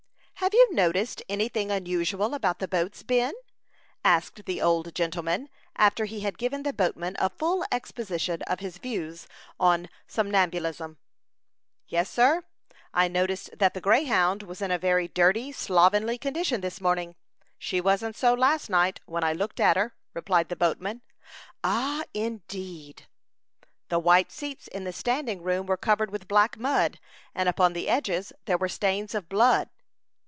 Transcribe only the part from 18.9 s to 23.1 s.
when I looked at her," replied the boatman. "Ah, indeed!"